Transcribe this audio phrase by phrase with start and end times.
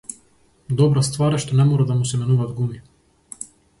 [0.79, 2.83] Добра ствар е што не мора да му се менуваат гуми.